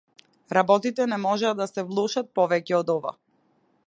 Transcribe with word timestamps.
Работите 0.57 1.05
не 1.11 1.19
можат 1.25 1.59
да 1.59 1.67
се 1.73 1.85
влошат 1.91 2.31
повеќе 2.39 2.77
од 2.79 2.91
ова. 2.99 3.13